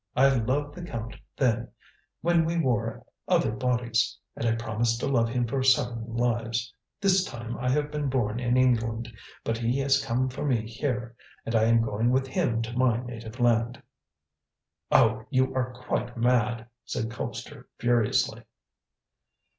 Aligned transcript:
I 0.15 0.29
loved 0.29 0.73
the 0.73 0.81
Count 0.83 1.15
then, 1.37 1.67
when 2.21 2.43
we 2.43 2.57
wore 2.57 3.05
other 3.27 3.51
bodies, 3.51 4.17
and 4.35 4.57
promised 4.57 4.99
to 5.01 5.05
love 5.05 5.29
him 5.29 5.45
for 5.45 5.61
seven 5.61 6.15
lives. 6.17 6.73
This 6.99 7.23
time 7.23 7.55
I 7.59 7.69
have 7.69 7.91
been 7.91 8.09
born 8.09 8.39
in 8.39 8.57
England, 8.57 9.13
but 9.43 9.59
he 9.59 9.77
has 9.77 10.03
come 10.03 10.27
for 10.27 10.43
me 10.43 10.67
here, 10.67 11.15
and 11.45 11.53
I 11.53 11.65
am 11.65 11.83
going 11.83 12.09
with 12.09 12.25
him 12.25 12.63
to 12.63 12.75
my 12.75 12.97
native 13.03 13.39
land." 13.39 13.83
"Oh, 14.89 15.27
you 15.29 15.53
are 15.53 15.71
quite 15.71 16.17
mad!" 16.17 16.65
said 16.83 17.11
Colpster 17.11 17.67
furiously. 17.77 18.41